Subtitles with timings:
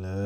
[0.00, 0.08] เล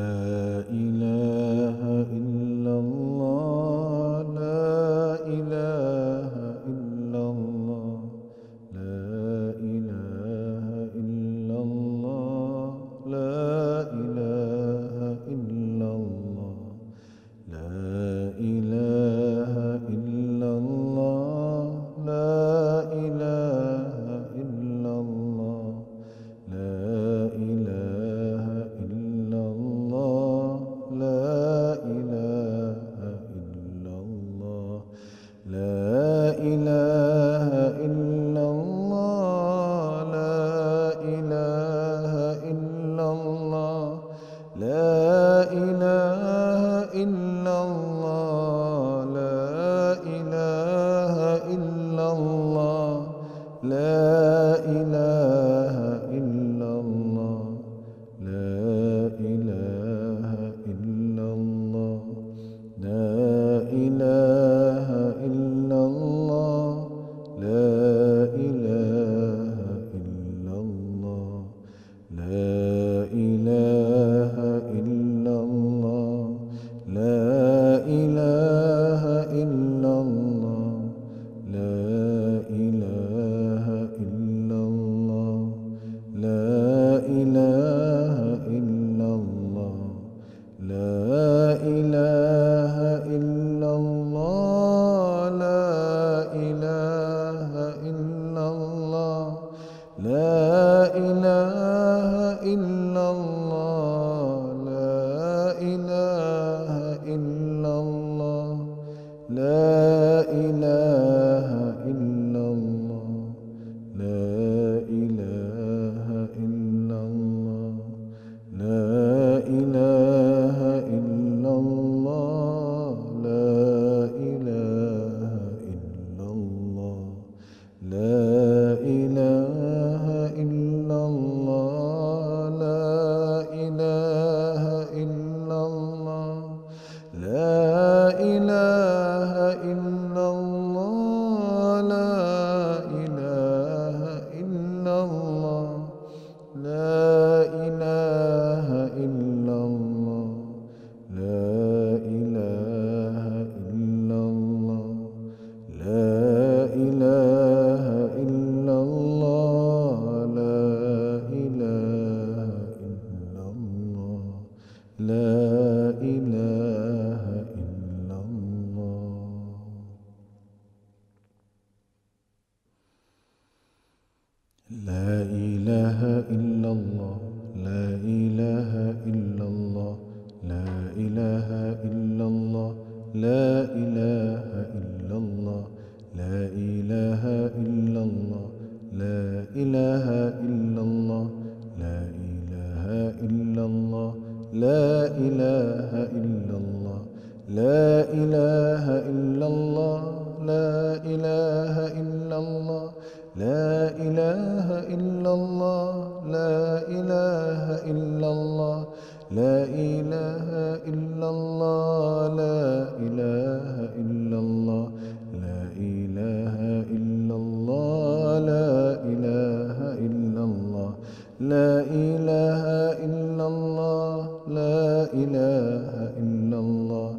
[225.31, 227.09] إله إلا الله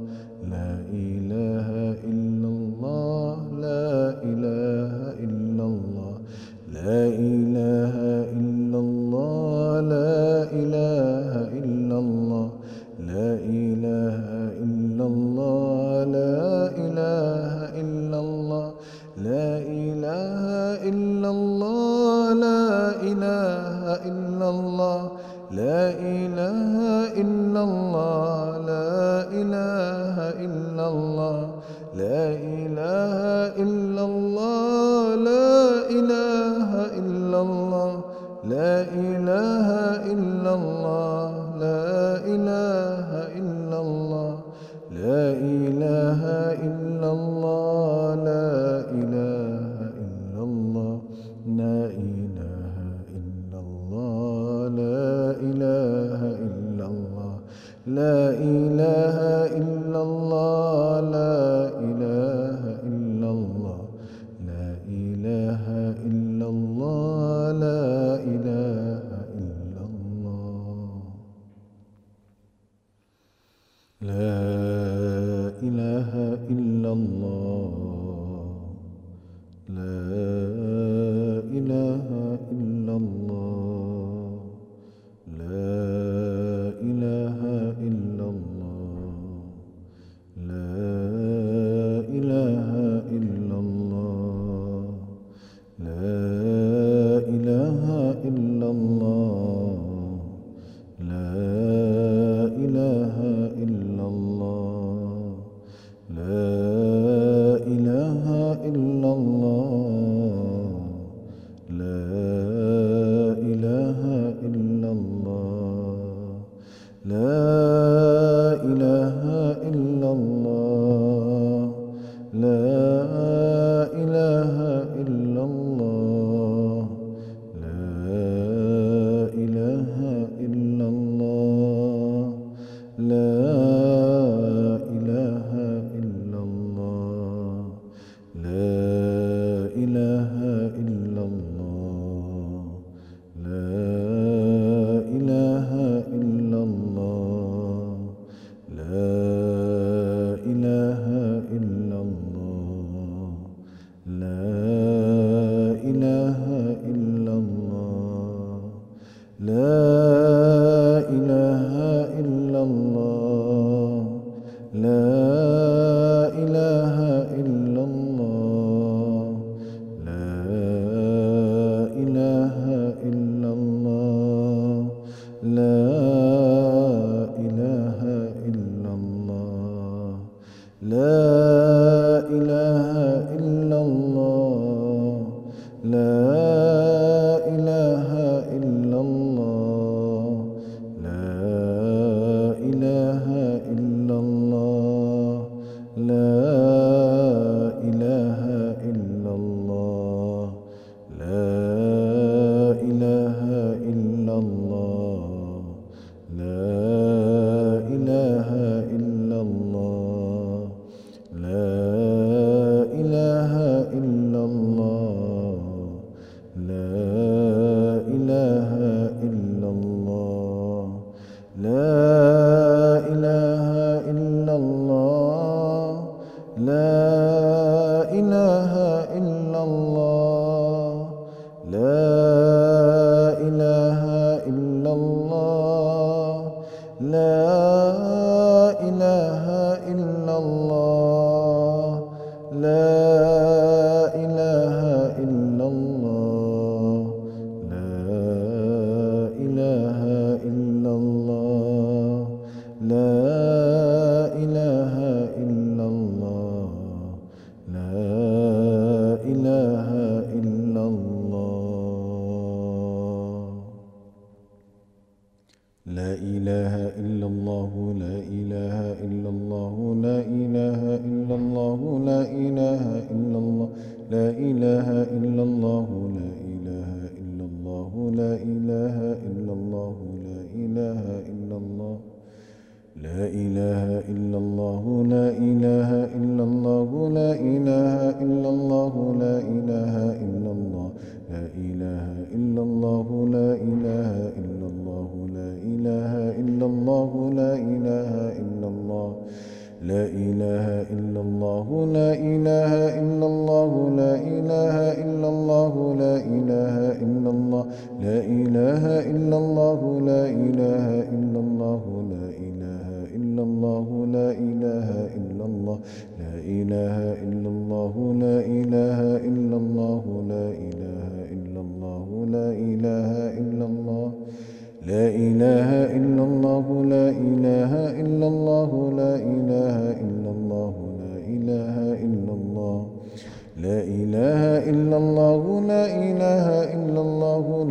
[0.52, 1.31] لا إله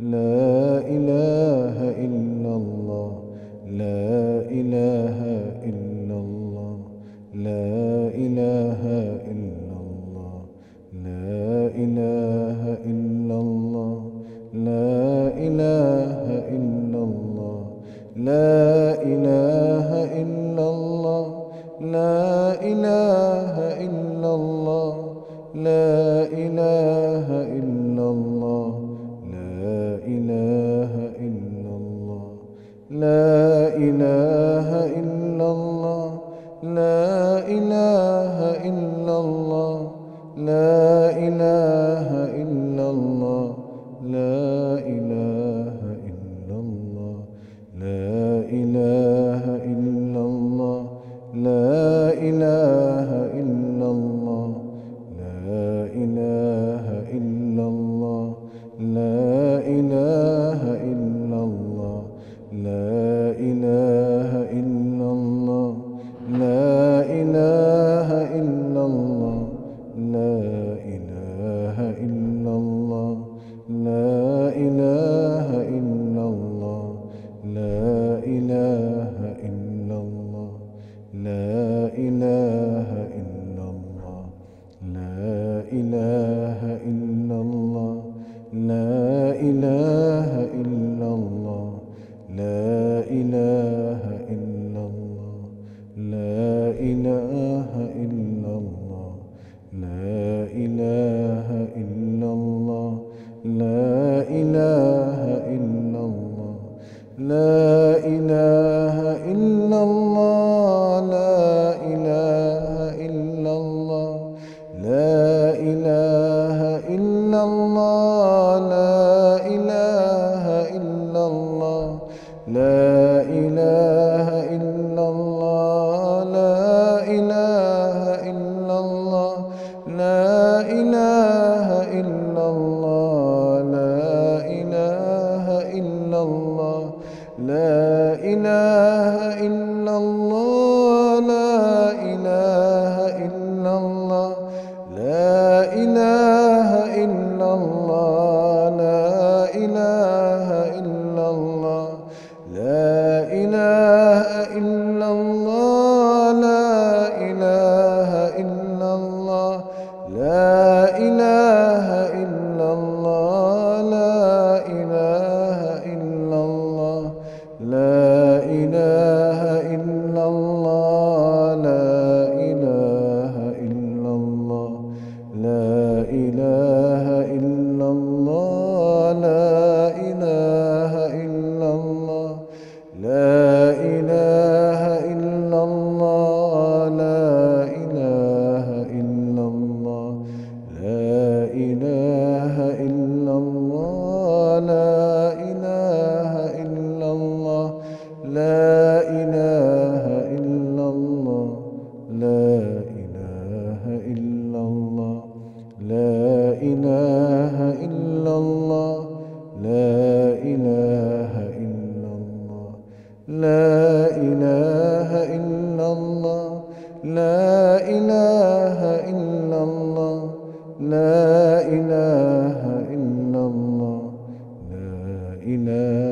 [0.00, 1.89] لا إله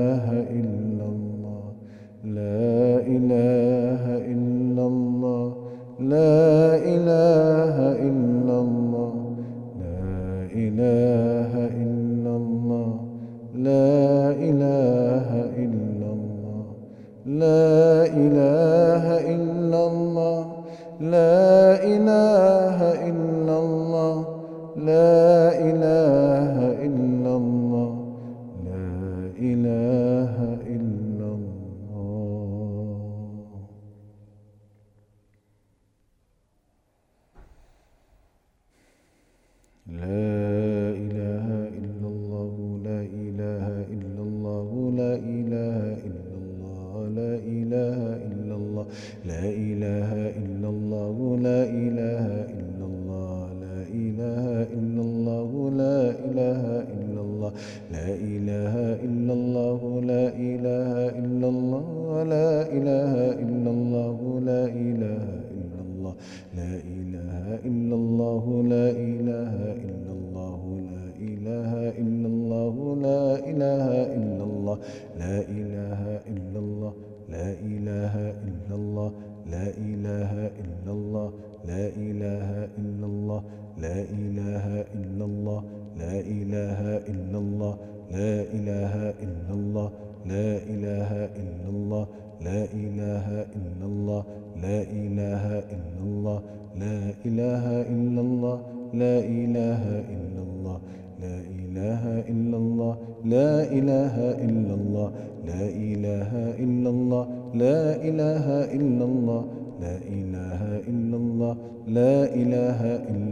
[0.08, 0.88] إله إلا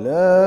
[0.00, 0.39] La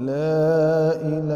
[0.00, 1.35] لا إله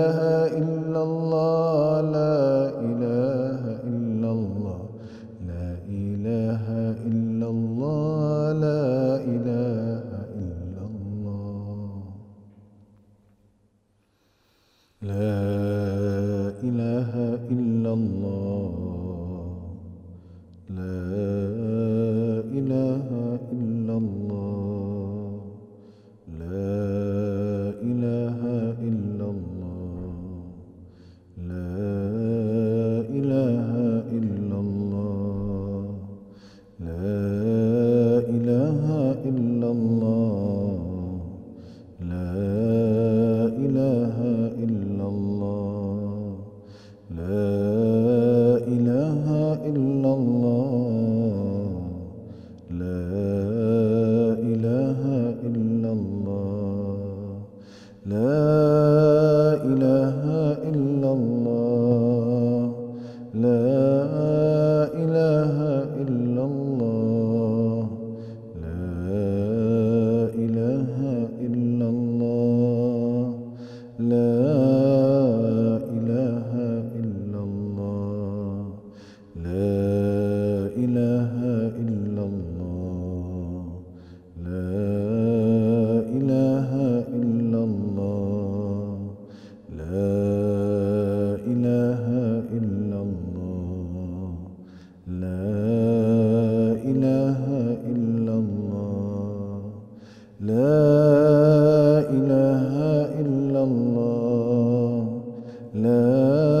[106.11, 106.60] أَنْ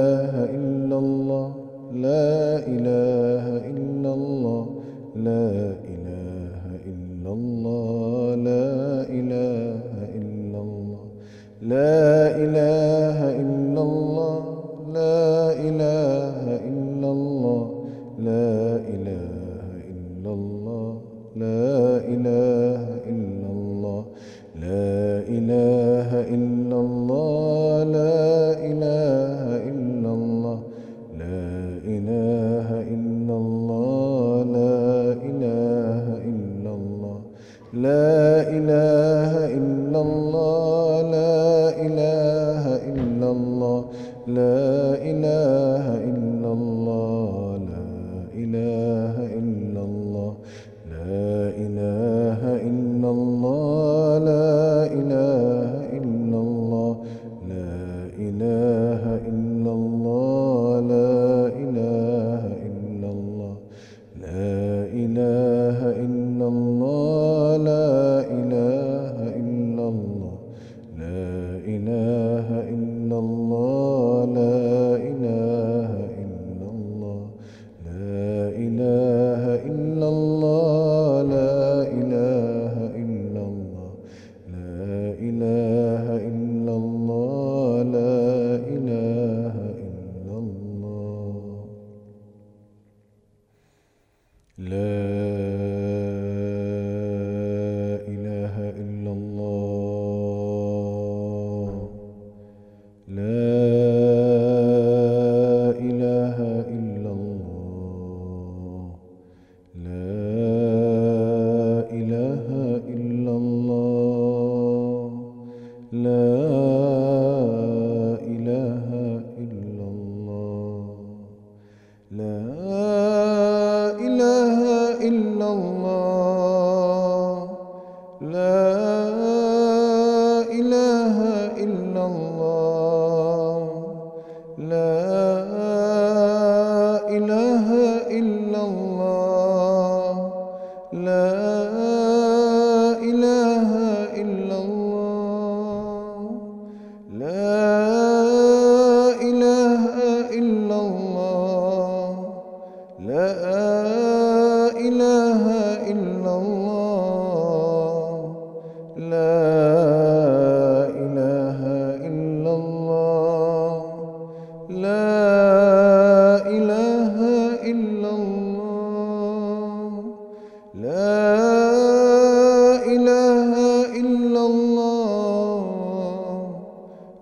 [174.81, 176.61] الله.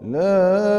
[0.01, 0.78] لا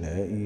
[0.00, 0.45] لا إله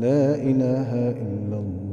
[0.00, 1.87] لا إله إلا الله.